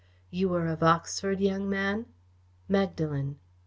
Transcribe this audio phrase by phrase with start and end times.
[0.31, 2.07] You were of Oxford, young man?"
[2.67, 3.37] "Magdalen."